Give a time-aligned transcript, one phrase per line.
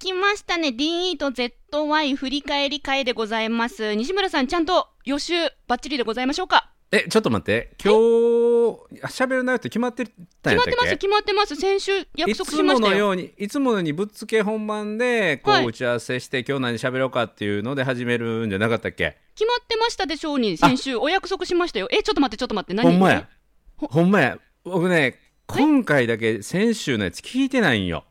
[0.00, 0.68] きましたね。
[0.68, 3.94] DE と ZY 振り返り会でございます。
[3.94, 5.34] 西村さん、ちゃんと予習
[5.68, 6.72] バッチリでございましょうか。
[6.90, 7.76] えちょっと待って。
[7.84, 7.98] 今日
[9.04, 10.06] 喋る内容って決まって
[10.42, 10.72] たんやったっけ？
[10.72, 11.54] 決まってます、決まってます。
[11.54, 12.92] 先週約束いつもしましたよ。
[12.92, 15.64] のようにいつものにぶっつけ本番でこはい。
[15.64, 19.18] う打ち合わせして、今日何喋ろうかっていうので始めるんじゃなかったっけ？
[19.34, 20.96] 決まってましたでしょうに、先週。
[20.96, 21.88] お約束しましたよ。
[21.90, 22.90] え、ちょっと待って、ちょっと待って、何？
[22.90, 23.28] ほんまや。
[23.76, 24.38] ほんまや。
[24.64, 28.04] 僕ね今回だけ先週のやつ聞いてないんよ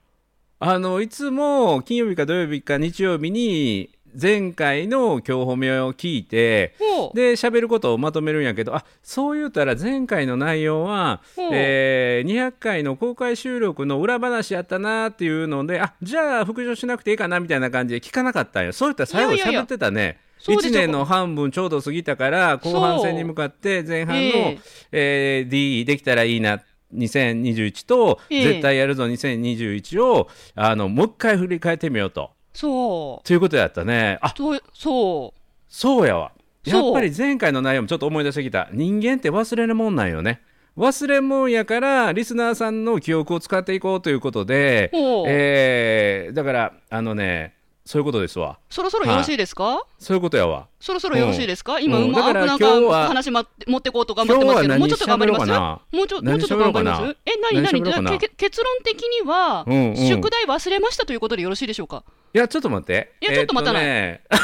[0.60, 3.90] あのいつも金曜日か土曜日か日曜日に
[4.20, 6.76] 前回の今日褒めを聞いて。
[7.14, 11.22] で喋ることをまとめるんやけどあそう言うたら前回の内容は、
[11.52, 20.74] えー200回の公開収録の裏話やったなっていうのであじゃあ復唱しなくていいかなみたいな感じで聞かなかったんよそういったら最後いやいやいや喋ってたね1そうでしょ。
[20.74, 24.60] 年の半分ちょうど過ぎたから後半戦に向かって前半の、ええ。
[24.92, 26.62] えー D できたらいいな
[26.94, 28.44] 2021と、ええ。
[28.44, 32.32] 絶対やるぞ2021をあのもう一回振り返ってみようと。
[32.54, 33.28] そう。
[33.28, 34.18] ということやったね。
[34.22, 35.40] あそう、そう。
[35.68, 36.32] そうやわ。
[36.66, 40.42] やっぱり前回の内容もちょっと思い出してきた人間って忘れるもんなんよね。
[40.78, 44.92] 忘れもんやからリスナーさんの記憶を使っていこうということで、
[45.28, 47.56] えーだからあのね
[47.90, 48.60] そういうことですわ。
[48.70, 49.84] そろそろよろしいですか？
[49.98, 50.68] そういうことやわ。
[50.80, 51.80] そろそろよろしいですか？
[51.80, 52.12] 今、ううん。
[52.12, 55.50] まくだからなんか話ま持ってこうと頑張ってますけど、もうちょっと頑張ります？
[55.98, 57.18] もうちょもう何ちょっと頑張ります？
[57.26, 57.72] え、な？
[57.72, 59.96] 何けけ結論的には、うんうん。
[59.96, 62.04] 宿題忘れましたということでよろしいでしょうか？
[62.32, 63.12] いやちょっと待って。
[63.22, 63.84] いやちょっと待たない。
[63.84, 64.38] えいや、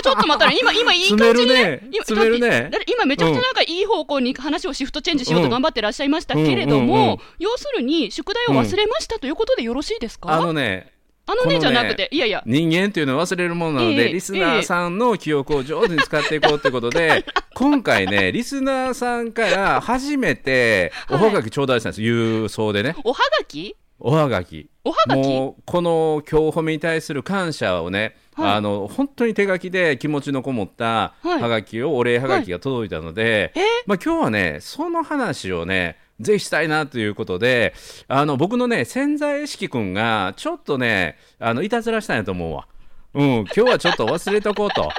[0.00, 1.54] ちょっと待ったら、今、今いい感じにね。
[1.54, 1.62] ね。
[1.62, 7.06] ねだってだって今めちゃくちゃなんかいい方向に話をシフトチェンジしようと頑張ってらっしゃいましたけれどうんうんうんうん。
[7.08, 10.28] も、要するに宿題を忘れましたということでよろしいですか？
[10.28, 10.93] ーあのね
[11.26, 23.74] あのねじゃなくて、いやいや、人間っていうのは忘れるものなので、ええリスナーさんの記憶を上手に使っていこうということで、 今回ね、リスナーさんから初めておはがき頂戴したんです、郵送でね、おはがき？
[24.00, 24.68] おはがき。
[24.84, 25.18] おはがき？
[25.18, 28.52] もうこの今日褒めに対する感謝をね、はい。
[28.56, 33.60] あの本当に手書きで気持ちのこもったはがきを、お礼はがきが届いたので、え？
[33.86, 37.74] まあ、今日はねその話をねぜひしたいなということで
[38.08, 42.66] あの僕のね潜在意識くんがちょっとねあのいたずらしたんやと思うわ。
[43.14, 44.90] うん、今日はちょっと忘れとこうと。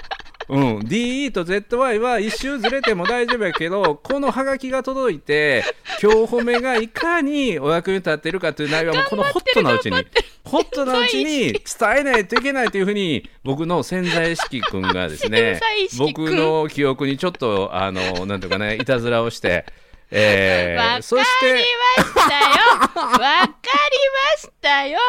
[0.47, 5.63] うん、DE と ZY は一周ずれても大丈夫やけどこのハガキが届いて
[6.01, 10.05] 今日褒めがいかにお役に立ってるかという内容はもうこのホットなうちに
[10.43, 11.61] ホットなうちに伝
[11.99, 15.59] えないといけないというふうに僕の潜在意識くんがですね
[15.97, 19.65] 僕の記憶にちょっとあのなんていうかねいたずらをして、
[20.11, 21.65] えー、わかりそして
[21.97, 24.99] ましたよわかりましたよ。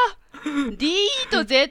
[0.77, 0.95] D
[1.31, 1.67] と ZY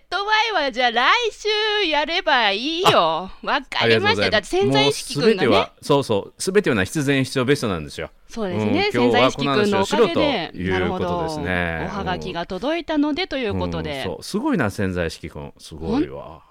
[0.54, 3.32] はじゃあ来週やればいいよ。
[3.42, 4.32] わかりましたよ。
[4.32, 5.48] だって潜在意識くんがね。
[5.48, 5.72] は。
[5.82, 6.34] そうそう。
[6.38, 8.10] 全てはな必然必要ベストなんですよ。
[8.28, 11.88] そうですね、うん潜在意識くんのおかげで、なるほど、ですね。
[11.90, 14.18] おはがきが届いたのでということうんう。
[14.22, 15.54] すごいな潜在意識くん。
[15.58, 16.44] すごいわ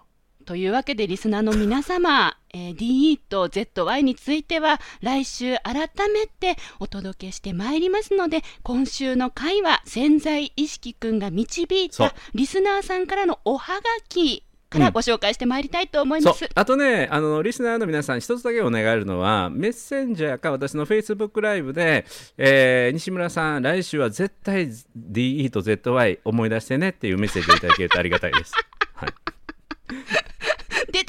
[0.45, 14.45] というわけでリスナーの皆様、えー DE と ZY については来週改めてお届けしてまいりますので今週の回は潜在意識くんが導いたリスナーさんからのおはがき
[14.75, 16.49] からご紹介してまいりたいと思います。
[16.55, 22.05] あとねあのリスナーの皆さん一つだけお願いあるのはメッセンジャーか私のフェイスブックライブで、
[22.37, 28.53] えー西村さん来週は絶対 DE と ZY 思い出してねっていうメッセージをいただけるとありがたいです、
[28.95, 29.11] はい、
[29.89, 30.34] 出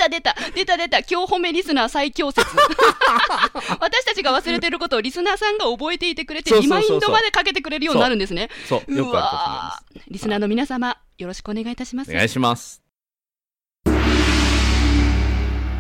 [0.05, 2.47] た出た出た出た今日褒めリスナー最強説。
[3.79, 8.49] 私たちが忘れてることをリスナーさんが覚えていてくれてリマインドまでかけてくれるようになるんですね。
[8.67, 12.11] そうよくあるリスナーの皆様よろしくお願いいたします。
[12.11, 12.81] お願いします。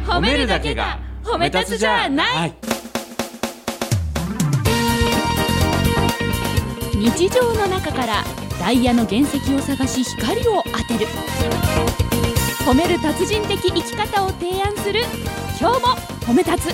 [0.05, 2.35] 褒めるだけが褒め立つじゃない。
[2.35, 2.55] はい。
[6.95, 8.23] 日常の中から
[8.59, 12.04] ダイヤの原石を探し光を当てる
[12.65, 15.01] 褒める達人的生き方を提案する。
[15.61, 15.87] 今日も
[16.21, 16.73] 褒め立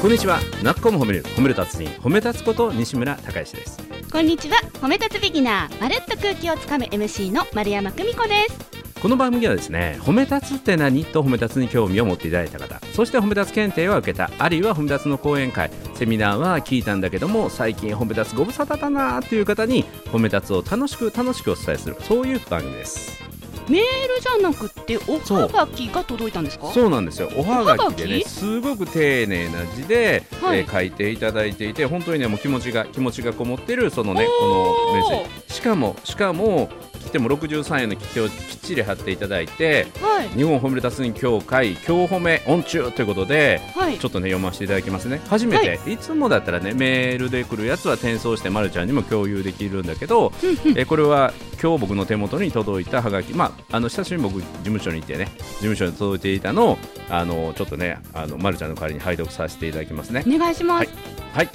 [0.00, 0.40] こんにちは。
[0.64, 1.22] なっこも褒める。
[1.22, 1.86] 褒める達人。
[2.00, 3.91] 褒め立つこと西村孝之です。
[4.12, 4.58] こんにちは。
[4.74, 5.80] 褒め立つビギナー。
[5.80, 9.00] まるっと空気をつかむ MC の丸山久美子です。
[9.00, 11.02] この番組はですね褒め立つって何？
[11.06, 12.78] と褒め立つに興味を持っていただいた方。
[12.92, 15.70] そして褒め立つ検定は受けたあるいは褒め立つの講演会。
[15.94, 21.96] セミナーは聞いたんだけども最近褒め立つご無沙汰だなという方に褒め立つを楽しく楽しくお伝えする。
[22.00, 23.18] そういう番組です。
[23.68, 23.84] メール
[24.20, 26.70] じゃなくておはがきが届いたんですか？
[26.72, 27.30] そうなんですよ。
[27.36, 30.60] おはがきでねすごく丁寧な字で、はい。
[30.60, 35.54] えー書いていただいていて本当にねもう気持ちが気持ちがこもってるそのねこのメッセージ。
[35.54, 36.68] しかもしかも
[37.12, 40.28] ても63円の切手をきっちり貼っていただいてはい。
[40.30, 43.98] 日本褒める達人協会今日褒め音中ということではい。
[43.98, 45.20] ちょっとね読ませていただきますね。
[45.28, 50.32] 初めて、い、つもだったらねメールで来るやつは転送してまるちゃんにも共有できるんだけど
[50.76, 51.32] えこれは
[51.62, 53.34] 今日僕の手元に届いたハガキ。
[53.34, 56.78] まああの久しぶりに僕事務所に行ってね事務所に届いていたのを
[57.08, 60.24] あのちょっとねあのまるちゃんの代わりに拝読させていただきますね。
[60.26, 60.88] お願いします、
[61.32, 61.48] はい。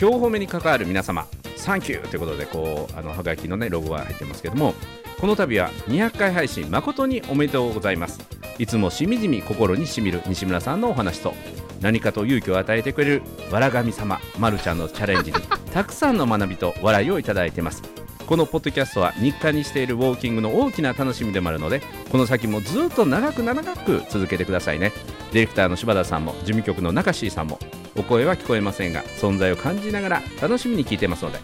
[0.00, 1.26] 今日褒めに関わる皆様
[1.58, 4.74] サンキューということでこうあのハガキのねロゴが入ってますけども
[5.20, 8.20] この度は200回配信誠におめでとうございます。
[8.58, 11.34] いつもしみじみ心にしみる西村さんのお話と
[11.80, 13.22] 何かと勇気を与えてくれる
[13.52, 15.38] わら神様まるちゃんのチャレンジに
[15.72, 17.82] たくさんの学びと笑いをいただいてます。
[18.26, 21.80] このポッドキャストは日課にしているウォーキングの大きな楽しみでもあるので
[22.12, 24.92] この先もずっと長く長く続けてくださいね。
[25.32, 27.58] ディレクターの柴田さんも事務局の中椎さんも
[27.98, 31.40] お声は聞こえませんが存在を感じながら楽しみに聞いてますので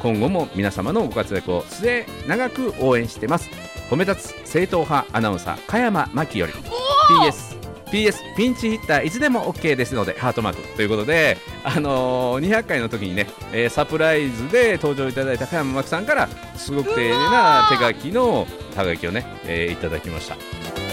[0.00, 3.50] 今後も皆様のご活躍を末永く応援してます。
[3.90, 6.52] 褒め立つ正統派アナウンサー加山真紀より。
[6.52, 7.56] PS
[7.86, 20.85] PS ピンチヒッターいつでも OK ですのでハートマークということで、あのー200回の時にね、えーサプライズで登場いただいた加山真紀さんからすごく丁寧な手書きのはがきをね、えーいただきました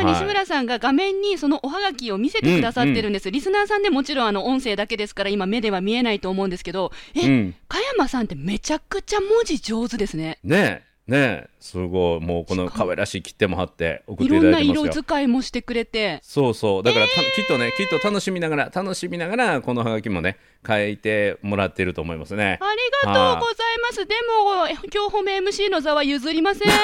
[0.00, 0.20] 今、はい。
[0.20, 7.54] 西村さんが画面にそのおはがきを見せてくださってるんです、リスナーさんでもちろんあの音声だけですから今目では見えないと思うんですけどえ、うん。
[7.68, 10.38] 加山さんってめちゃくちゃ文字上手ですね。
[10.44, 12.20] ねえねえすごい。
[12.20, 14.84] もうこの可愛らしい切手も貼って送っていいろんなただいてますよ。
[14.92, 16.20] 色使いもしてくれて。
[16.22, 16.82] そうそう。
[16.82, 20.36] だからた、きっとねきっと楽しみながら楽しみながらこのハガキもね
[20.66, 22.58] 書いてもらってると思いますね。
[22.60, 24.04] ありがとうございます。
[24.04, 26.68] でも今日褒め MC の座は譲りません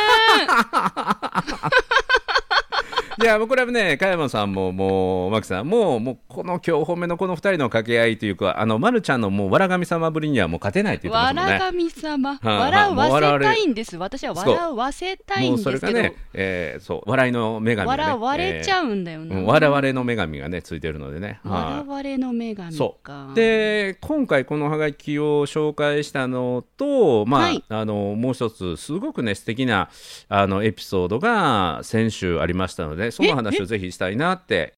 [3.20, 11.52] いやもうこれはね加山さんももう牧さんももうこの今日褒めのこの二人の掛け合いというかあのまるちゃんのもうわら神様ぶりにはもう勝てないって言ってますもんね。
[11.52, 13.96] わら神様、笑わせたいんです。
[13.96, 18.02] 私は笑わせたいんですけど、れがね、えーそう笑いの女神がね。
[18.02, 21.40] 笑われちゃう、うんだよな、えーうん笑われの女神がねついてるのでね。
[21.44, 21.62] はい。
[21.62, 23.34] 笑われの女神そかう。
[23.34, 27.64] で今回このハガキを紹介したのと、まあはい。
[27.68, 29.88] あのもう一つすごくね素敵な
[30.28, 33.10] あのエピソードが先週ありましたのでね。
[33.10, 34.74] その話をぜひしたいなって。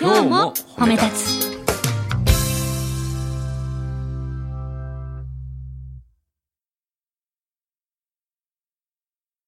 [0.00, 1.43] 今日も褒め立つ。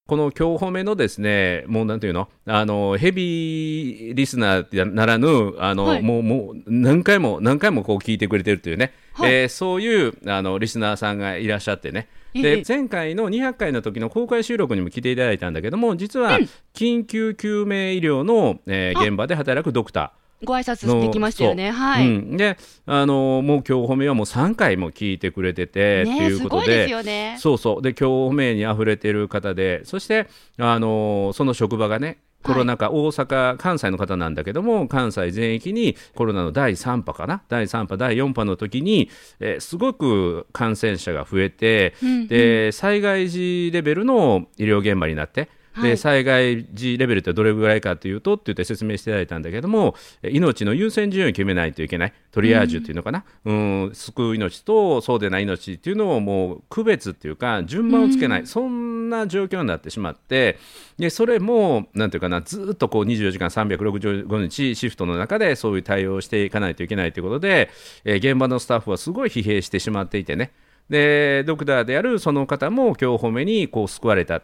[0.07, 6.03] この今日褒めのですね、もうなんていうの、あのヘビーリスナーならぬ、あの、はい。
[6.03, 9.33] もうもう何回も何回もこう聞いてくれてるというね、はい。
[9.33, 12.09] えーそういうあのリスナーさんがいらっしゃってね。
[12.35, 12.43] ええ。
[12.43, 16.39] で前回の200回の時の公開収録にも来ていただいたんだけども実は
[16.73, 21.71] 緊急救命医療の、えーあ現場で働くドクターご挨拶してきましたよね。
[21.71, 22.57] はい、うん、で
[22.87, 27.03] あのもう今日褒めはもう3回も聞いてくれてて、ってねいうことで。
[27.03, 27.37] ね。
[27.39, 27.83] そうそう。
[27.83, 30.29] で今日名にあふれてる方でそして
[30.59, 39.11] あのその職場がねコロナ禍、大阪、関西の方なんだけども、関西全域にコロナの第3波かな、第3波、第4波の時に、
[39.41, 42.29] えーすごく感染者が増えて、うんうん。
[42.29, 45.49] で災害時レベルの医療現場になって、で
[45.81, 45.97] はい。
[45.97, 52.13] 災害時レベルってどれぐらいかというとって言って説明していただいたんだけどもえ命の優先順位を決めないといけない。
[52.37, 60.59] トリアージュっていうのかな、うん、救う命とそうでない命っていうのをもう区別っていうか順番をつけない、そんな状況になってしまって
[60.99, 67.71] でそれもなんていうかなずっとこう24時間365日シフトの中でそういう対応をしていかないといけないということで、
[68.05, 70.53] えー現場のスタッフはすごい疲弊してしまっていてね。
[70.91, 74.43] でドクターであるその方も今日褒めにこう救われた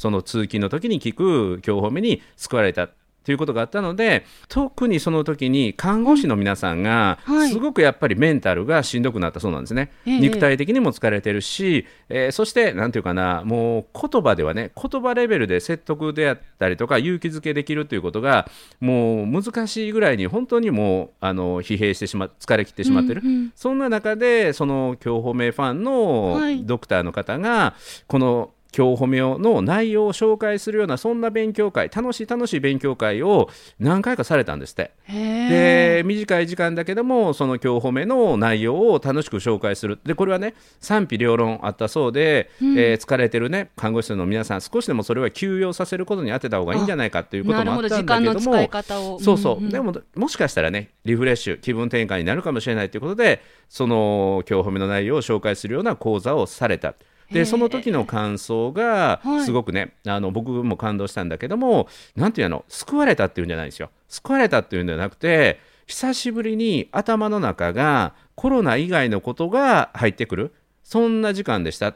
[0.00, 2.88] その通勤の時に聞く今日褒めに救われた
[3.22, 7.50] ということがあったので特にその時に看護師の皆さんがはい。
[7.50, 10.20] すごくやっぱりメンタルがしんどくなったそうなんですね、ええ。
[10.20, 18.48] 肉体的にも疲れてるし、えーそしてなんていうかなもう言葉ではね言葉レベルで説得であったりとか勇気づけできるということが
[18.80, 26.64] もう難しいぐらいに本当にもうあの疲弊してしま疲れ切ってしまってる、うんうんそんな中でその今日褒めファンのはい。
[26.64, 27.74] ドクターの方が
[28.06, 33.48] この今日褒めの内容を紹介するようなそんな勉強会楽しい楽しい勉強会を
[33.78, 34.92] 何回かされたんですって。
[35.08, 39.98] で短い時間だけどもその今日褒めの内容を楽しく紹介する。
[40.04, 56.94] でこれはね賛否両論あったそうで、うん、えー、疲れてるね看護師の皆さん少しでもそれは休養させることに当てた方がいいんじゃないかということもあったんだけどもそうそう、でももしかしたらねリフレッシュ気分転換になるかもしれないということでその今日褒めの内容を紹介するような講座をされた。
[57.32, 63.90] でその時の感想がすごくね、はい、あの僕も感動したんだけどもなんていうの救われたっていうんじゃないですよ。
[64.08, 70.54] 救われたっていうんじゃなくて久しぶりに頭の中がコロナ以外のことが入ってくる。
[70.82, 71.94] そんな時間でした。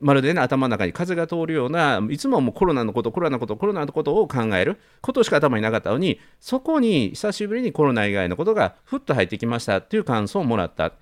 [0.00, 4.78] まるでね頭の中に風が通るようないつももうコロナのことコロナのことコロナのことを考える。
[5.00, 10.86] ことしか頭になかったのにそこに久しぶりにコロナ以外のことがふっと入ってきましたっていう感想をもらった。
[10.86, 10.92] っ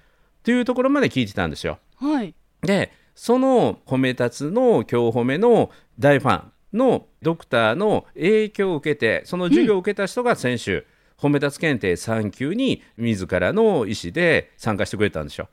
[0.46, 1.80] ていうところまで聞いてたんですよ。
[1.96, 2.32] はい、
[2.62, 10.86] でその褒め立つの今日褒めの大ファンのドクターの影響を受けてその授業を受けた人が先週、
[11.22, 15.48] うん、褒め立つ検定3級に自らの意思で参加してくれたんですよ。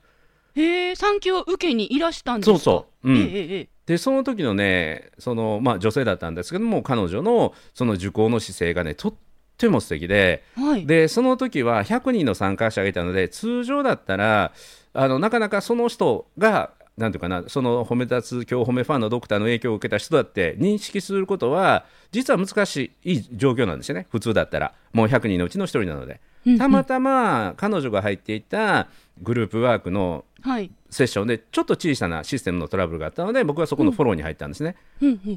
[0.55, 2.59] へえ3級を受けにいらしたんですか？
[2.59, 9.13] そうそう、うん、ええでその時のねその、まあ、女性だったんですけども彼女のその受講の姿勢がねとっ
[9.57, 14.53] ても素敵で、はい、でその時は100人の参加者がいたので通常だったら
[14.93, 26.21] あのなかなかその人がなんていうかな、その褒め立つ、今日褒めファンのドクターの影響を受けた人だって認識することは、実は難しい状況なんですよね、普通だったら、もう100人のうちの1人なので。
[26.57, 28.89] たまたま彼女が入っていた
[29.21, 30.25] グループワークの
[30.93, 34.75] セッションでちょっと小さなシステムのトラブルがあったので僕はそこのフォローに入ったんですね、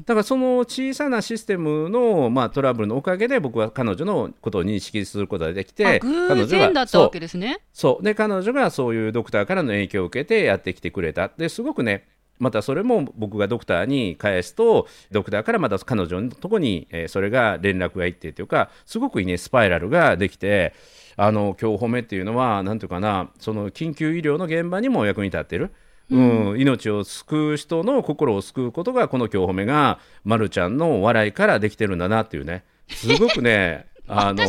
[0.05, 7.59] だからその小さなシステムの、まあ、トラブルのおかげで僕は彼女のことを認識することができて偶然だったわけですね。
[7.73, 8.03] そう。
[8.03, 11.29] で彼女がそういうドクターからの影響を受けてやってきてくれた。
[11.37, 12.07] ですごくね
[12.39, 20.73] またそれも僕がドクターに返すとドクターからまた彼女のとこに、えそれが連絡がいってというかすごくいいねスパイラルができて
[21.17, 25.71] あの今日褒めっていうのは何ていうかなその緊急医療の現場にも役に立ってる。
[26.09, 32.63] うん、命を救う人の心を救うことがこの今日褒めが、ま、るちゃんの笑いからできてるんだなっていうね。
[32.87, 34.41] すごくね あの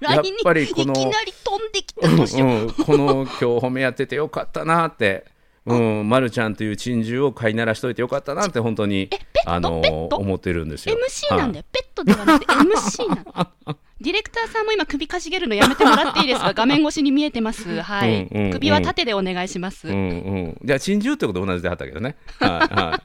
[0.00, 2.12] やっぱりこのいきなり飛んできたう
[2.66, 5.24] ん、この今日褒めやっててよかったなって
[5.64, 9.08] うん、まるちゃんという珍獣を飼いならしといてよかったなって本当に
[9.46, 10.96] あの思ってるんですよ。
[10.96, 13.76] MC なんだよ、ペットではなくて MC なの。
[14.02, 16.52] ディレクターさんも今首かしげるのやめてもらっていいですか？
[16.54, 17.80] 画面越しに見えてます。
[17.80, 18.24] はい。
[18.24, 19.86] うんうんうん、首は縦でお願いします。
[19.86, 20.58] うんうん。
[20.64, 22.16] じゃあ珍獣ってこと同じであったけどね。
[22.40, 23.00] は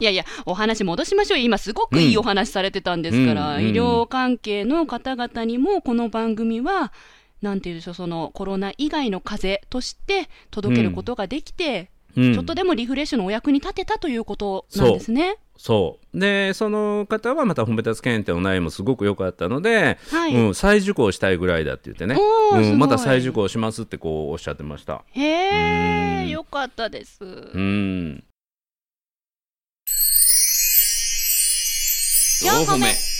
[0.00, 1.38] いやいや、お話戻しましょう。
[1.38, 6.94] 今すごくいいお話されてたんですから、うん、医療関係の方々にもこの番組は、
[7.42, 15.38] なんていうんでしょう、そのコロナ以外の風邪として届けることができて、うん、ちょっとでもリフレッシュのお役に立てたということなんですね。
[15.56, 16.18] そう。
[16.18, 22.16] でその方はまた褒め立つ検定の内容もすごく良かったので、はい、うん、再受講したいぐらいだって言ってね、
[22.52, 25.02] うん、また再受講しますってこうおっしゃってました。
[25.10, 27.24] へえよかったです。
[27.24, 27.26] う
[27.60, 28.24] ん。
[32.40, 33.17] 4個目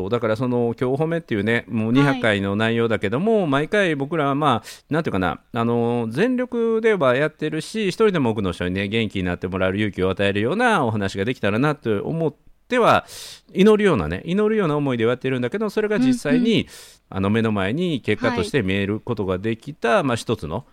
[0.00, 0.10] そう。
[0.10, 12.34] だからその今日褒めっていうねもう200回の内容だけども、はい、毎回僕らはまあなんていうかなあの全力ではやってるし一人でも多くの人にね元気になってもらえる勇気を与えるようなお話ができたらなと思っ
[12.68, 13.06] ては
[13.52, 16.66] 祈るようなね祈るような思いでやってるんだけどそれが実際に、うんうん、
[17.10, 20.64] あの目の前に結果として見えることができた、はい、まあ一つの、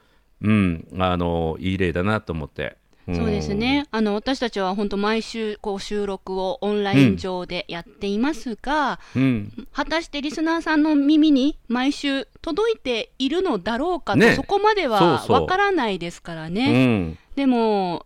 [0.41, 2.77] うん、あのいい例だなと思って
[3.15, 3.87] そうですね。
[3.91, 16.65] あの私たちは本当毎週こう収録をオンライン上でやっていますが、うん、果たしてリスナーさんの耳に毎週届いているのだろうかと、ね、そこまではわからないですからね。
[16.65, 16.75] う
[17.11, 18.05] ん、でも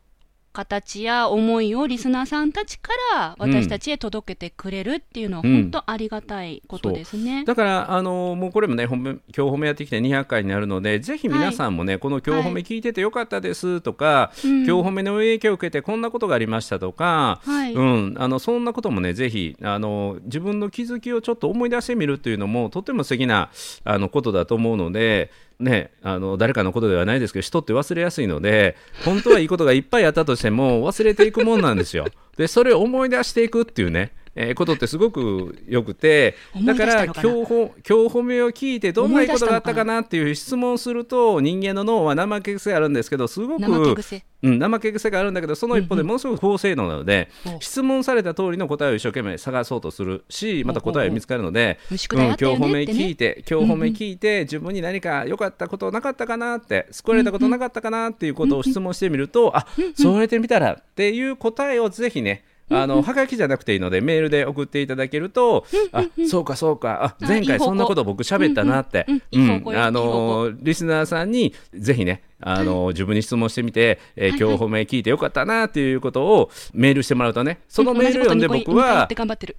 [0.54, 7.42] 形や思いをリスナーさんたちから私たちへ届けてくれるっていうのは本当ありがたいことですね、う。
[7.44, 23.52] ん、だからあのもうこれもね今日褒めやってきて200回になるのでぜひ皆さんもね、はい、この今日褒め聞いててよかったですとか、はい、今日褒めの影響を受けてこんなことがありましたとか、はい、うん、あのそんなこともねぜひあの自分の気づきをちょっと思い出してみるっていうのもとても素敵な
[23.86, 28.76] あのことだと思うのでね、あの誰かのことではないですけど人って忘れやすいので
[29.06, 32.08] 本当はいいことがいっぱいあったとしても忘れていくもんなんですよ。
[32.38, 36.36] でそれを思い出していくっていうねえーことってすごくよくて
[36.66, 44.24] だから今日褒めを聞いてどんなことがあったかなっていう質問をすると人間の脳は怠け癖あるんですけどすごく怠け癖。
[44.44, 67.16] うん、怠け癖があるんだけどその一方でものすごく高性能なので、ほう質問された通りの答えを一生懸命探そうとするしまた答えが見つかるので、ほう宿題あったよね今日褒め聞いて今日褒め聞いて、自分に何か良かったことなかったかなって救われたことなかったかなっていうことを質問してみると、あそうやってみたらっていう答えをぜひねあのはがきじゃなくていいのでメールで送っていただけると、あそうかそうか。
[67.20, 79.08] あ前回そんなこと僕喋ったなって、うんあのリスナーさんにぜひねあの自分に質問してみて、えー今日褒め聞いてよかったなっていうことをメールしてもらうとねそのメールを読んで僕は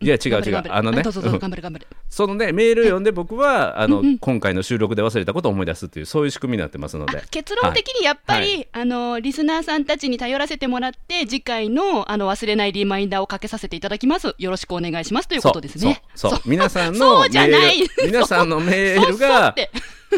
[0.01, 0.63] いや違う違う。
[0.69, 1.41] あのねどうぞどうぞうん。
[1.41, 7.19] 頑張る頑張るそのねメールを読んで僕はあの、今回の収録で忘れたことを思い出すっていうそういう仕組みになってますので。
[7.19, 8.69] あ結論的にやっぱり、はい。
[8.73, 14.35] あのリスナーさんたちに頼らせてもらって次回のあの忘れないリマインダーをかけさせていただきます。
[14.39, 16.03] よろしくお願いしますということですね。
[16.15, 17.79] そう皆さんのそうじゃない。
[17.79, 19.55] メール皆さんのメールが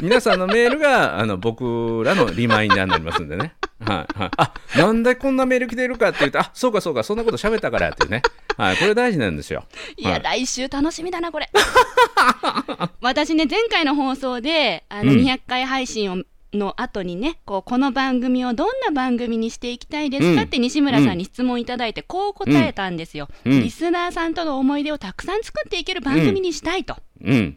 [0.02, 3.54] 皆さんのメールがあの僕らのリマインダーになりますんでね。
[3.80, 8.22] はいはい、あなんでこんなメール来てるかって言うと、あそうかそうか、そんなこと喋ったからっていうね、
[8.56, 9.64] はい、これ大事なんですよ。
[9.96, 10.22] いや、はい。
[10.22, 11.50] 来週楽しみだな、これ。
[13.00, 15.18] 私ね、前回の放送で、あの、うん。
[15.18, 16.16] 200回配信を、
[16.52, 20.46] の後にね、こう、この番組をどんな番組にしていきたいですかうん。
[20.46, 23.62] って西村さんに質問いただいて、こう答えたんですよ、うん。
[23.62, 26.96] リスナーさんとの思い出をたくさん作っていける番組にしたいと。
[27.24, 27.56] うん、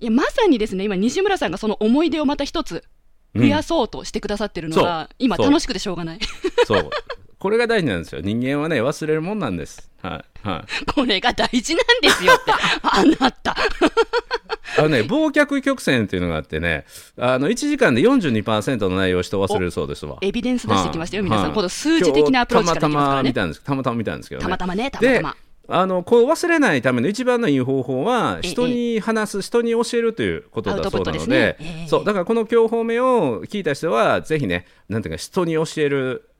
[0.00, 2.84] いや、まさにですね、今、西村さんがその思い出をまた一つ
[3.36, 6.18] 増やそうとしてくださってるのが、そうそう今楽しくてしょうがない。
[6.66, 6.90] そう、
[7.38, 8.20] これが大事なんですよ。
[8.22, 9.90] 人間はね、忘れるもんなんです。
[10.02, 10.84] はい、はい。
[10.92, 12.52] これが大事なんですよって。
[12.82, 13.56] あなた。
[14.78, 16.86] あのね、忘却曲線っていうのがあってね、
[17.18, 20.16] あの1時間で42%の内容を人忘れるそうですわ。
[20.22, 21.44] エビデンス出してきましたよ、皆さん。
[21.46, 22.94] はいこの数字的なアプローチからね。
[22.94, 24.44] たまたま見たんですたまたま見たんですけどね。
[24.44, 25.36] たまたまね、たまたでま。
[25.70, 28.48] あのこう忘れないための一番のいい方法はええ。
[28.48, 31.56] 人に話す、人に教えるということだそうなのでね。
[31.60, 31.88] ええ。
[31.88, 32.04] そう。
[32.04, 36.30] だからこの今日褒めを聞いた人はぜひねなんていうか人に教える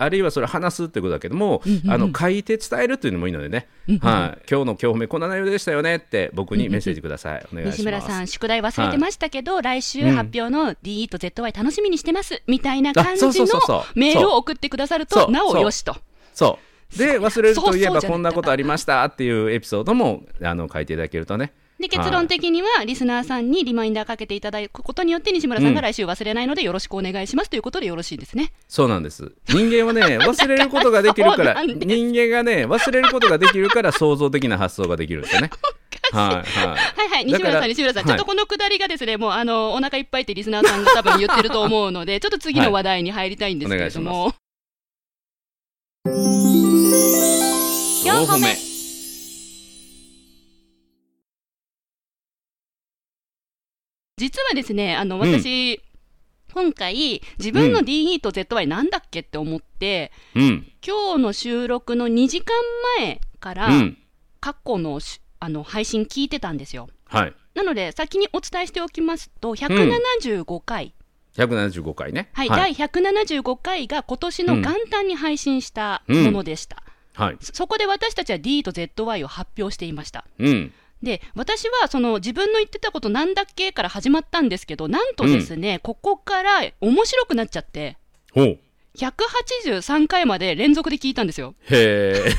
[0.00, 3.68] あるいはそれ話すってことだけども、あの書いて伝えるっていうのもいいのでね、
[4.00, 7.78] はい、今日の今日褒めこんな内容でしたよねって僕にメッセージください、お願いします。
[7.80, 13.98] 西村さん、宿題忘れてましたけど、来週うん発表の DE と ZY 楽しみにしてます、みたいな感じあのそうそうそうそう。
[13.98, 15.30] メールを送ってくださると、そう。
[15.30, 15.94] なおよしと。
[16.32, 21.52] そうで忘れるといえばこんなことありましたっていうエピソードもあの書いていただけるとね。
[21.80, 28.52] で結論的には、リスナーさんにリマインダーかけていただくことによって、西村さんが来週忘れないので、よろしくお願いしますということでよろしいですね。
[28.68, 29.32] そうなんです。
[29.48, 31.86] 人間はね 忘れることができるからそうなんです。
[31.86, 35.50] 人間がね忘れることができるから創造的な発想ができるんですよね。
[36.12, 36.66] はいはい。
[36.66, 38.08] はいはい、西村さん、西村さん、はい。
[38.08, 44.34] ちょっとこのくだりがですね、もうあのお腹いっぱいってリスナーさんが多分言ってると思うので、ちょっと次の話題に入りたいんですけれども、
[48.20, 48.54] 4歩目。
[54.18, 55.80] 実はですね、あの私、
[56.52, 60.70] 今回、自分の DE と ZY なんだっけって思って、うん。
[60.86, 62.54] 今日の収録の2時間
[62.98, 63.98] 前から、うん。
[64.40, 66.88] 過去のしあの配信聞いてたんですよ。
[67.06, 67.34] はい。
[67.54, 70.92] なので、先にお伝えしておきますと、175回、
[71.36, 72.28] 175回ね。
[72.34, 76.82] はい、はい、第175回が今年の元旦に配信したものでした。
[77.14, 80.24] はいそそこで私たちは D と ZY を発表していました。
[80.38, 87.96] うんで、私はその自分の言ってたことなんだっけから始まったんですけど、なんとですね、ここから面白くなっちゃって、
[88.34, 88.58] ほう
[88.96, 91.54] 183回まで連続で聞いたんですよ。
[91.70, 92.22] へえ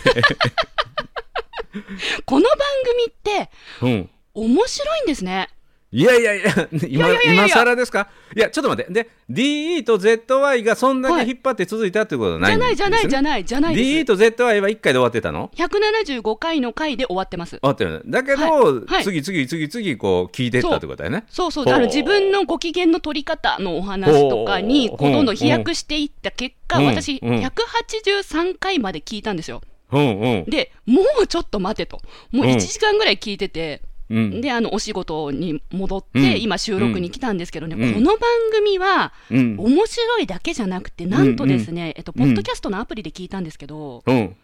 [2.26, 2.56] この番
[2.86, 3.50] 組って
[3.82, 5.50] うん面白いんですね。
[5.94, 8.08] いやいやいや、今いやいやいや今更ですか？
[8.34, 8.94] いや、ちょっと待って。
[8.94, 14.06] で、DE と ZY がそんだけ引っ張って続いたってことはないんじゃないじゃないじゃないじゃない DE。
[14.06, 17.58] と ZY は1回で終わってたの？175回の回で終わってます。
[17.58, 18.00] 終わってるね。
[18.06, 18.52] だけど、はい
[18.86, 21.26] はい次々次々こう聞いてったってことだよね。
[21.30, 29.62] そうそう、あの自分のご機嫌の取り方のお話とかに、どんどん飛躍していった結果、うん私、うん183回まで聞いたんですよ。
[29.92, 30.46] うんうん。
[30.46, 32.00] で、もうちょっと待てと。
[32.32, 34.42] もううん1時間ぐらい聞いてて、うん。
[34.42, 38.20] で、あの、お仕事に戻って、うん今収録に来たんですけどね、うんこの番
[38.52, 39.56] 組は、うん。
[39.58, 44.36] 面白いだけじゃなくて、なんとですね、えっと、うんポッドキャストのアプリで聞いたんですけど、うん。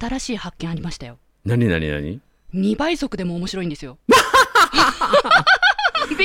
[0.00, 1.18] 新しい発見ありましたよ。
[1.44, 2.20] 何何何
[2.54, 3.98] ？2倍速でも面白いんですよ。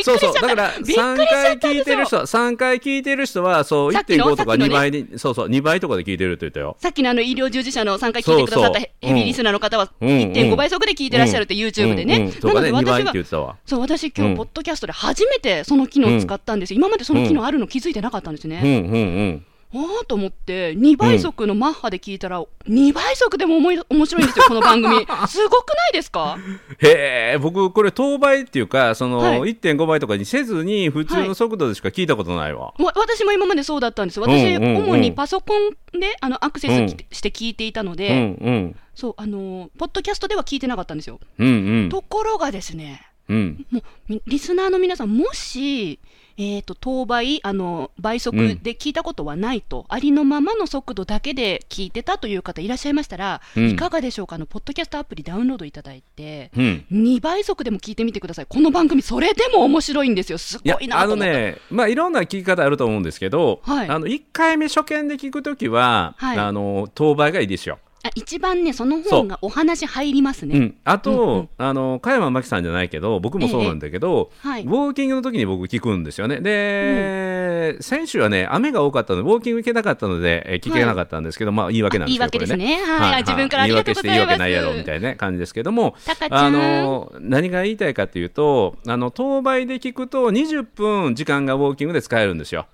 [0.03, 0.33] そうそう。
[0.33, 6.77] だから、びっくりしちゃ3った回聞いてる人、3回聞いてる人は、そう、さっきの1.5とかさっきのね2倍に、そうそう、2倍とかで聞いてるって言ったよ。
[6.79, 12.19] さっきのあの医療従事者の3回聞いてくださったヘビーリスナーの方はうんうん1.5倍速で聞いてらっしゃるって YouTube でね。
[12.19, 13.57] なので2倍って私は。
[13.65, 16.77] そう私今うん日ポッドキャストで初めてその機能を使ったんですよ。
[16.77, 18.61] 今までその機能あるの気づいてなかったんですね。
[18.63, 19.45] うんうんうん。
[19.75, 24.95] ああと思って2倍速のマッハで聞いたら、2倍速でも思い面白いんですよこの番組。
[25.27, 26.37] すごくないですか？
[26.79, 29.39] へえ僕これ当倍っていうかそのはい。
[29.55, 34.19] 1.5倍とかにせずに普通の速度でしか聞いたことないわ、わ私も今までそうだったんです。
[34.19, 34.83] 私、うんうんうん。
[34.89, 38.75] 主にパソコンであのアクセスきして聞いていたので、うんうん。
[38.93, 41.89] そうあのポッドキャストでは聞いてなかったんですよ、うんうん。
[41.89, 43.65] ところがですねうん。
[43.71, 45.99] もうみリスナーの皆さんもし
[46.37, 53.69] えー、と当倍あの倍速で聞いたことはないと、ありのままの速度だけで聞いてたという方いらっしゃいましたら、うん。
[53.71, 54.35] いかがでしょうか？
[54.35, 56.85] あのポッドキャストアプリダウンロードいただいて、うん。
[56.91, 58.45] 2倍速でも聞いてみてください。
[58.47, 60.37] この番組それでも面白いんですよ。
[60.37, 61.31] すごいなあと思った。
[61.31, 63.89] のね、まあ、いろんな聞き方あると思うんですけど、はい。
[63.89, 66.37] あの1回目初見で聞くときは、はい。
[66.37, 67.79] あの当倍がいいですよ。
[68.05, 71.49] あ一番ねその方がお話入りますね、うん、あと、うんうん。
[71.57, 74.63] あの加山真紀さんじゃないけど僕もそうなんだけど、はい。
[74.63, 76.41] ウォーキングの時に僕聞くんですよね。
[76.41, 82.85] で、先週はね雨が多かったのでウォーキング行けなかったので、えー聞けなかったんですけど、まあ言い訳なんですけど言い訳ですね。
[82.85, 83.13] はい。
[83.15, 84.15] あ自分からありがとうございます。
[84.15, 85.95] 言い訳して言い訳ないやろみたいなね感じですけども
[86.29, 92.67] あの何が言いたいかというとあの当倍で聞くと20分時間がウォーキングで使えるんですよ。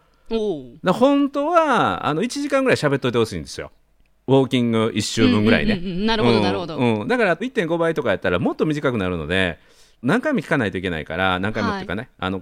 [0.83, 3.71] だ本当はあの1時間ぐらい喋っといてほしいんですよ
[4.29, 6.05] ウォーキング1周分ぐらいね、うんうんうんうん。
[6.05, 6.77] なるほどなるほど。
[6.77, 7.01] うん。
[7.01, 9.57] うんだから1.5倍とかやったらもっと短くなるので
[10.03, 12.41] 何回も聞かないといけないから何回もっていうかね、あの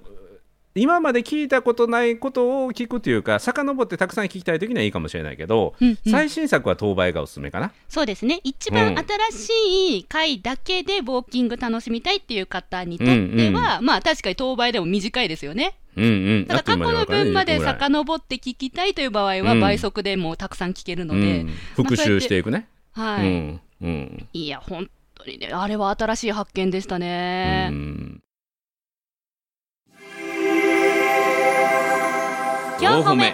[0.79, 5.97] 今まで聞いたことないことを聞くというか遡ってたくさん聞きたい時にはいいかもしれないけど、うんうん。
[6.11, 7.71] 最新作は当倍がおすすめかな？
[7.89, 8.39] そうですね。
[8.43, 8.95] 一番
[9.31, 15.75] 新しい回だけでウォーキング楽しみたいっていう方にとっては、まあ確かに当倍でも短いですよね。
[15.95, 16.07] うんう
[16.41, 19.59] ん、ただ過去の分まで遡って聞きたいという場合はうん。
[19.59, 22.67] 倍速でもたくさん聞けるのうで、ん、復習していくね。
[22.93, 23.61] はい、うん。
[23.81, 24.27] うん。
[24.33, 27.71] いや本当にねあれは新しい発見でしたうね、
[32.79, 33.33] 4歩目。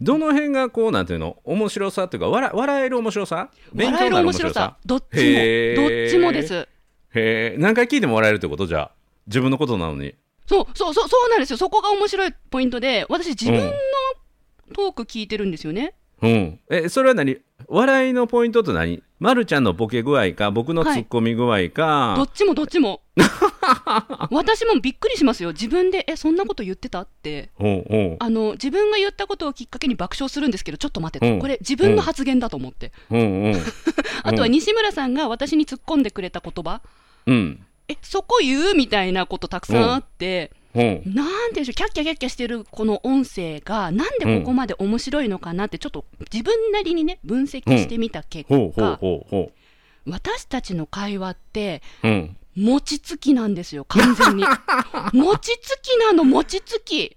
[0.00, 3.50] どの辺がこうなんていうの面白さというか笑笑える面白さ？
[3.72, 4.76] 勉強になる面笑える面白さ。
[4.84, 6.54] どっちもどっちもです。
[6.54, 6.68] へ
[7.14, 8.66] え何回聞いても笑えるってこと？
[8.66, 8.90] じゃあ
[9.26, 10.14] 自分のことなのに。
[10.46, 11.56] そうそうそうそうなんですよ。
[11.56, 13.72] そこが面白いポイントで私自分の
[14.74, 17.38] トーク聞いてるんですよね、うんえそれは何？
[17.66, 19.02] 笑いのポイントって何？
[19.18, 23.02] まるちゃんのボケ具合か僕のツッコミ具合か、どっちもどっちも。
[24.30, 25.50] 私もびっくりしますよ。
[25.50, 27.02] 自分でえそんなこと言ってた？
[27.02, 27.50] って。
[27.54, 28.16] ほうほう。
[28.20, 31.40] あの自分が言ったことをきっかけに爆笑するんですけどちょっと待ってと、うん。
[31.40, 33.20] これ自分の発言だと思って、うん。
[33.44, 33.54] うん。
[34.22, 36.80] あとは西村さんが私に突っ込んでくれた言葉。
[37.26, 37.66] うん。
[37.88, 38.74] えそこ言う？
[38.74, 49.00] みたいなことたくさんあって、うんなんでしょうキャッキャキャッキャしてるこの音声がなんでここまで面白いのかなってちょっと自分なりにね分析してみた結果、
[50.06, 51.82] 私たちの会話って
[52.54, 54.44] 餅つきなんですよ完全に。
[55.12, 57.16] 餅つきなの餅つき。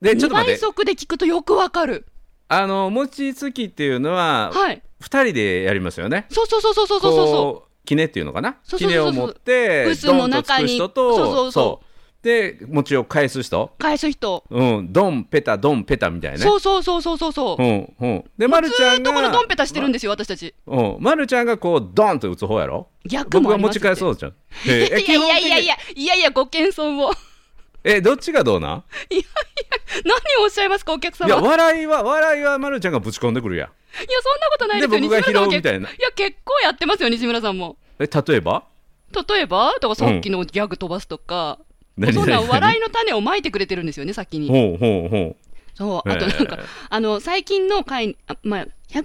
[0.00, 2.06] でちょっ2と倍速で聞くとよくわかる。
[2.48, 4.82] あの餅つきっていうのははい。
[5.00, 6.26] 二人でやりますよね。
[6.30, 8.58] そうそうそうそうそうそうそこうキネっていうのかな？
[8.64, 11.52] そうそうそうそうキネを持ってブスの中にそうそう。
[11.52, 11.91] そう
[12.22, 13.72] で餅を返す人？
[13.76, 14.92] う返す人、うん。
[14.92, 16.42] ドンペタドンペタみたいなね。
[16.44, 18.24] そうそうそうそうそうそう、うんうん。
[18.38, 20.54] でまるちゃんずーっとこのがドンペタしてるんですよ私たち。
[20.66, 22.88] うん、まるちゃんがこうドンと打つ方やろ？
[23.06, 23.80] 逆もありますって。
[23.80, 24.34] 返そうじゃん。
[24.68, 27.12] え いやいやいやいやいやいやご謙遜を。
[27.84, 28.84] えどっちがどうなん？
[30.04, 31.26] 何をおっしゃいますかお客様。
[31.26, 33.68] いや笑いは笑いはまるちゃんがぶち込んでくるやん。
[33.68, 35.88] そんなことないですよで僕が西村さんも拾うみたいな。
[35.88, 37.76] 結いや結構やってますよ西村さんも。
[37.98, 38.62] え例えば？
[39.28, 39.72] 例えば？
[39.74, 41.58] だからさっきのギャグ飛ばすとか、
[41.96, 42.48] 何そんな何？
[42.48, 44.48] 笑いの種をまいてくれてるんですよね先に。
[44.48, 45.36] ほうほうほ
[45.74, 49.04] そうあとなんか、へーあの最近の回あまあ180回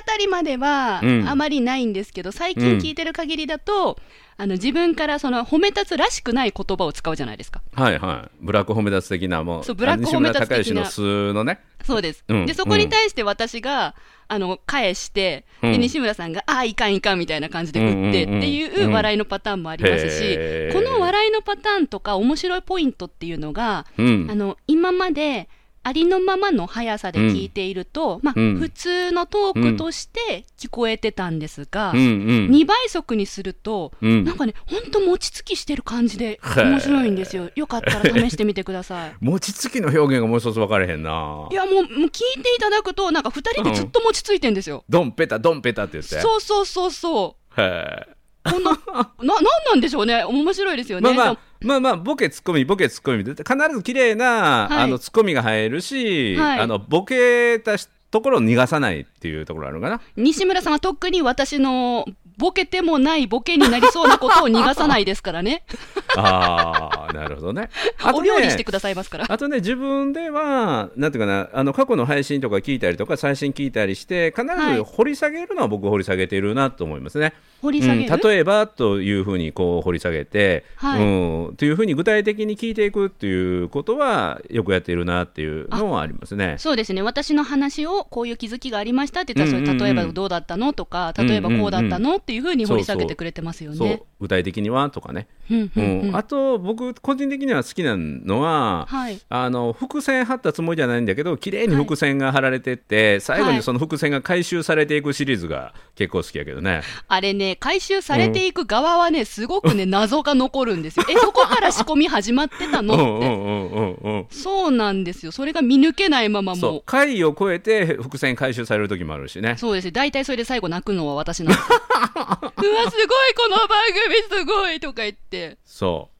[0.00, 1.28] あたりまではうん。
[1.28, 3.98] あまりないんですけど、最近聞いてる限りだと、
[4.38, 7.80] あの自分からその褒め立つらしくない言葉を使うじゃないですかう。
[7.80, 8.30] はいはい。
[8.40, 9.64] ブラック褒め立つ的なもう。
[9.64, 10.90] そうブラック褒め立つ的な
[11.32, 11.60] のね。
[11.84, 13.94] そうです、うんでそこに対して私が、
[14.28, 20.36] あの返して、でうん西村さんが、ああ、いかんいかんみたいな感じで打ってっていうんうんうんう笑いのパターンもありますし、
[20.72, 24.34] この笑いのパターンとか、面白いポイントっていうのが、うんあ。
[24.34, 25.48] の今まで
[25.86, 32.04] ありのままの速さで聞いていると、まあうん普通のトークとして聞こえてたんですが、うんうん。
[32.50, 37.50] 2倍速にすると、うんなんかね、ほんと餅つきしてる感じで面白いんですよ。
[37.54, 39.14] よかったら試してみてください。
[39.22, 41.48] 餅つきの表現がもう一つ分かれへんな。
[41.52, 42.20] いやもうもう聞いて
[42.56, 44.82] いただくと、なんか2人でずっと餅ついてんですよ。
[44.88, 46.20] ドンペタドンペタって言って。
[46.20, 47.60] そうそうそうそう。
[47.60, 48.15] へー
[48.50, 48.76] このな
[49.34, 51.14] なんなんでしょうね、面白いですよね。
[51.14, 57.76] まあまあ、まあまあ、ボケツッコミ、ボケツッコミで、必ず綺麗な、はいあのツッコミが入るし、はいあのボケた
[58.10, 60.00] ところを逃がさないっていうところあるかな。
[60.16, 62.06] 西村さんは特に私の
[62.36, 65.62] ボケてもないボケになりそうなことを逃がさないですからね。
[66.16, 67.70] ああ、なるほどね。
[68.02, 69.26] あとお料理してね、くださいますから。
[69.28, 77.32] あとね、自分では、なんていうかな、あの過去の配信とか聞いたりとか、最新聞いたりして、必はいず掘り下げるのは僕、掘り下げてるなと思いますね。
[77.62, 86.56] 掘り下げる、うん、例えばというふうにこう掘り下げて、はいうん、というふうに具体的に聞いていくっていうことはよくやっているなっていうのはありますね。
[86.58, 94.02] そうですね私の話をこういう気づきがありましたって言ったら、うんうんうんそれ例えばどうだったのとか例えばこうだったの、っていうふうに掘り下げてくれてますよそうね。
[94.18, 96.00] 具体的にはとかね、うんううん。
[96.00, 96.10] うん。
[96.10, 99.20] んあと僕個人的には好きなのは、はい。
[99.28, 106.82] あの伏線貼ったつもりじゃないんだけど綺麗に伏線が貼られてって、最後にその伏線が回収されていくシリーズが結構好きやけどね。
[107.06, 111.06] あれね回収されていく側はねすごくね 謎が残るんですよ。
[111.08, 114.34] えそこから仕込み始まってたうんのって。
[114.36, 115.30] そうなんですよ。
[115.30, 116.82] それが見抜けないままもう。
[116.84, 119.54] 回を超えて伏線回収される時もあるしね。
[119.56, 119.84] そうです。
[119.84, 121.68] ね大体それで最後泣くのは私なんです
[122.20, 125.58] わすごいこの番組すごいとか言って。
[125.64, 126.16] そう。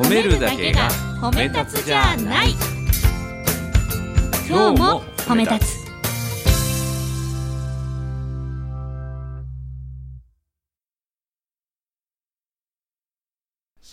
[0.00, 0.88] 褒めるだけが
[1.20, 2.54] 褒め立つじゃない。
[4.48, 5.77] 今日も褒め立つ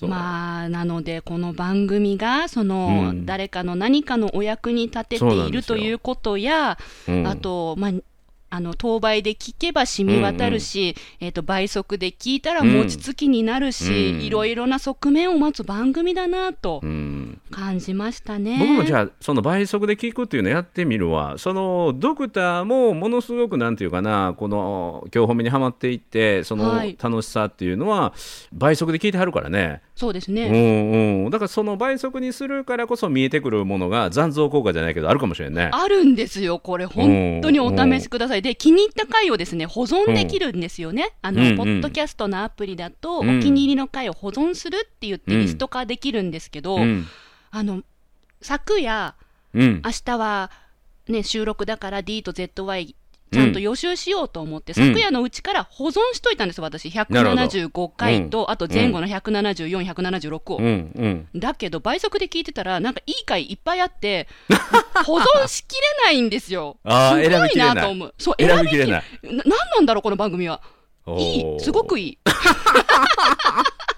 [0.01, 3.25] まあなのでこの番組がその、うん。
[3.25, 6.77] 誰かの何かのお役に立てているということや、
[7.07, 7.91] うんあとまあ
[8.49, 14.21] あの当倍で聞けば染み渡るし、えー、と倍速で聞いたら餅つきになるし、うん。
[14.21, 17.41] いろいろな側面を持つ番組だなとうん。
[17.51, 18.57] 感じましたね。
[18.59, 21.37] 僕もじゃあその倍速で聞くっていうのやってみるわ。
[21.37, 26.95] そのドクターもものすごくなんていうかなこの今日褒めにはまっていってそのはい。
[27.01, 28.13] 楽しさっていうのは
[28.51, 35.69] 倍速で聞いてはるからね、そうですね、うんうん、だからその倍速にするからこそ見えてくるものが残像効果じゃないけどあるかもしれんね。
[35.71, 38.34] あるんですよ、これ、本当にお試しください。
[38.41, 41.13] で、気に入った回をですね、保存できるんですよね。
[41.21, 41.57] あの、うんうん。
[41.57, 43.39] ポッドキャストのアプリだと、うん。
[43.39, 47.05] お気に入りの回を保存するって言ってうんリスト化できるんですけど、うん。
[47.51, 47.83] あの、
[48.41, 49.15] 昨夜、
[49.53, 49.81] うん。
[49.83, 50.51] 明日は、
[51.07, 52.95] ね、収録だから D と ZY、
[53.31, 56.93] ちゃんと予習しようと思って、うん昨夜のうちから保存しといたんです、私。
[57.09, 60.57] なるほど175回と、あと前後の174、176を。
[60.57, 64.27] うんうんだけど倍速で聞いてたらなんかいい回いっぱいあって
[65.05, 66.77] 保存しきれないんですよ。
[66.85, 68.13] すごいなと思う。
[68.17, 70.61] そう選びきれないななんなんだろうこの番組は。
[71.07, 72.17] いおいーすごくいい。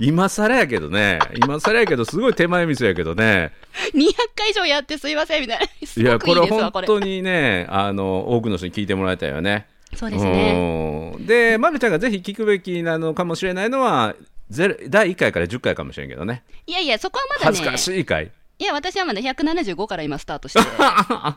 [0.00, 3.52] 今更やけどね今更やけどすごい手前味噌やけどね
[3.94, 5.66] 200回以上やってすいませんみたいな。
[5.86, 6.40] すいやこれ。
[6.42, 9.66] 本当にねあの多くの人に聞いてもらいたいよね。
[9.94, 11.12] そうですね。
[11.16, 14.14] うんで、まるちゃんがぜひ聞くべきなのかもしれないのは、
[14.50, 17.78] 第1回から10回かもしれんけどね、いやいやそこはまだね恥ずか。
[17.78, 20.58] しい回、いや私はまだ175から今スタートして。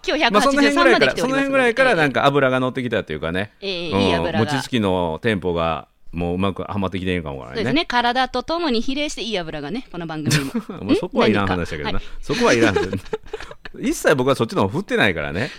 [0.08, 1.38] 今日まあ、その辺ぐ183らいから、まで来ておりますので。
[1.38, 4.40] その辺ぐらいからなんか油が乗ってきたというかね、ええうんいい油が。
[4.40, 7.70] 餅つきのテンポがもううまくはまってきてんかもわからないね。
[7.70, 7.86] そうですね。
[7.86, 10.54] 体とともに比例していい油がね、この番組にも。
[10.84, 12.76] もうそこはいらん話だけどな、何かそこはいらん
[13.80, 15.52] 一切僕はそっちの方振ってないからね。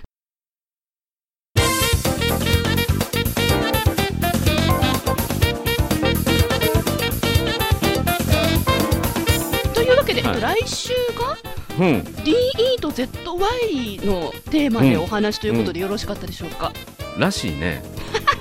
[9.75, 11.08] というわけで、はいえっと来週が
[11.79, 16.73] うん、DE と ZY のテーマでお話ということでよろしかったでしょうか、
[17.17, 17.83] らしいね。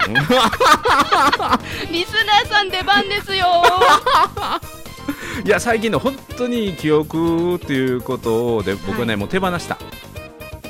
[1.91, 3.45] リスナーさん出番ですよ。
[5.45, 9.17] いや最近の本当に記憶っていうことで僕はね、はい。
[9.17, 9.78] もう手放した。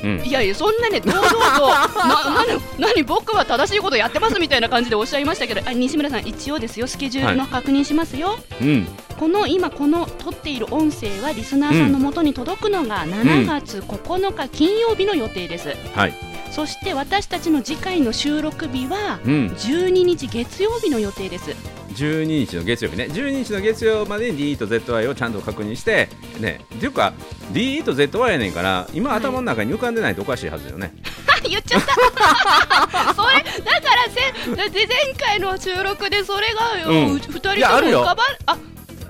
[0.04, 1.38] うん、いやいやそんなね堂々と。
[1.38, 6.88] なな何僕は正しいことやってますみたいな感じでおっしゃいましたけどあ西村さん一応ですよ。
[6.88, 8.88] スケジュールの確認しますよ、うん、
[9.20, 16.14] この今この撮っている音声はリスナーさんの元に届くのが7月9日金曜日の予定です、はい、
[16.52, 27.14] そして私たちの次回の収録日はうん、12日月曜日の予定です12日の月曜日ね、12日の月曜までに D と ZY をちゃんと確認して、ね、っていうか、
[27.52, 30.94] D と ZY やねんから、今、はい頭の中に浮かんでないとおかしいはずよね。
[31.50, 38.58] 言っちゃった それだからせで前回の収録でそれが、うんう二人ともいやあるよ浮かばあ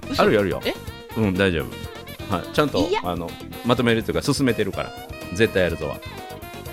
[0.10, 0.62] 嘘あるよ、あるよ。
[0.66, 0.74] え？
[1.18, 1.66] うん、大丈
[2.30, 2.34] 夫。
[2.36, 3.30] はい、ちゃんとあの
[3.66, 4.94] まとめるというか、進めてるから、
[5.34, 5.98] 絶対やるぞは。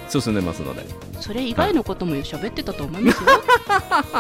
[0.09, 1.04] 進んでますので。
[1.21, 3.31] それ以外のことも喋ってたと思いますよ。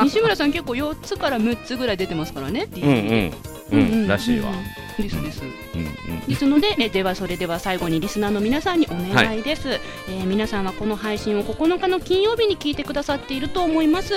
[0.04, 2.68] 西村さん結構4つから6つぐらい出てますからね。
[2.76, 3.33] うん
[3.72, 4.50] うん、うん、らしいわ。
[4.50, 5.42] うんですです。
[5.42, 6.20] うんうん。
[6.20, 9.68] ですので、えではそれでは最後にリスナーの皆さんにお願いです、
[10.09, 14.14] えー皆さんはこの配信を9日の金曜日に聞いてくださっていると思います、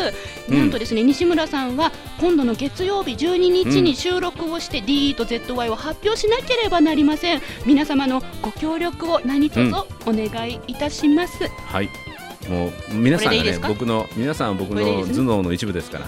[0.50, 0.58] うん。
[0.58, 7.42] なんとですね西村さんは今度の月曜日12日に収録をして DE と ZY を発表しなければなりません。
[7.66, 12.07] 皆様のご協力を何卒お願いいたします、はい
[12.50, 16.08] もう皆さんがね僕の皆さんは僕の頭脳の一部ですから。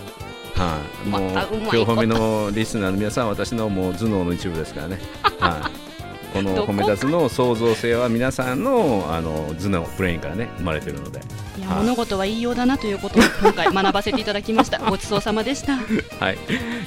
[0.55, 4.99] はい、もう今日褒めのリスナーの皆さんは私のもう頭脳の一部ですからね。
[5.39, 5.89] はい。
[6.33, 11.21] この褒め立つの創造性は皆さんのあの頭脳ブレインからね生まれてるので。
[11.57, 11.77] いやはい。
[11.79, 14.79] 物事は言いようだなということを今回学ばせていただきました。
[14.89, 15.77] ごちそうさまでした。
[16.19, 16.37] はい、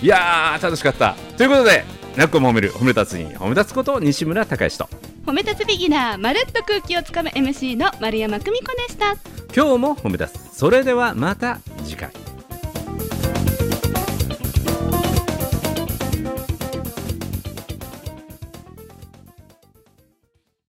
[0.03, 1.17] いやー楽しかった。
[1.37, 1.85] ということで
[2.17, 4.89] なっこも褒める褒め立つに褒め立つこと西村孝之と
[5.25, 9.17] 褒め立つビギナーまるっと空気をつかむ MC の丸山久美子でした。
[9.55, 10.57] 今日も褒め立つ。
[10.57, 12.22] それではまた次回。